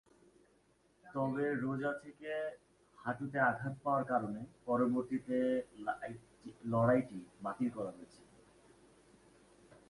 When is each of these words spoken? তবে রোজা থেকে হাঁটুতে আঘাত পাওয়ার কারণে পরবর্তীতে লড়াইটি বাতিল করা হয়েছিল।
তবে 1.05 1.45
রোজা 1.63 1.91
থেকে 2.03 2.31
হাঁটুতে 2.99 3.37
আঘাত 3.49 3.73
পাওয়ার 3.83 4.03
কারণে 4.03 4.39
পরবর্তীতে 4.65 5.37
লড়াইটি 6.65 7.19
বাতিল 7.41 7.69
করা 7.75 7.91
হয়েছিল। 7.91 8.27